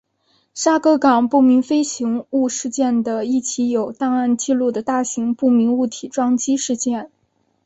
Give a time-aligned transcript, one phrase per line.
[0.55, 7.11] 沙格港不明飞行物事件的一起有档案记录的大型不明物体撞击事件。